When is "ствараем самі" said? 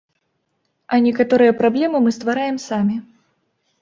2.19-2.97